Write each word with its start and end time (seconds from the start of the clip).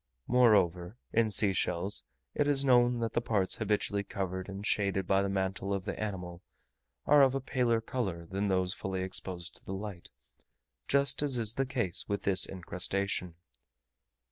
Moreover, 0.25 0.97
in 1.13 1.29
sea 1.29 1.53
shells, 1.53 2.03
it 2.33 2.47
is 2.47 2.65
known 2.65 3.01
that 3.01 3.13
the 3.13 3.21
parts 3.21 3.57
habitually 3.57 4.03
covered 4.03 4.49
and 4.49 4.65
shaded 4.65 5.05
by 5.05 5.21
the 5.21 5.29
mantle 5.29 5.71
of 5.75 5.85
the 5.85 5.99
animal, 5.99 6.41
are 7.05 7.21
of 7.21 7.35
a 7.35 7.39
paler 7.39 7.81
colour 7.81 8.25
than 8.25 8.47
those 8.47 8.73
fully 8.73 9.03
exposed 9.03 9.53
to 9.57 9.63
the 9.63 9.75
light, 9.75 10.09
just 10.87 11.21
as 11.21 11.37
is 11.37 11.53
the 11.53 11.67
case 11.67 12.05
with 12.09 12.23
this 12.23 12.47
incrustation. 12.49 13.35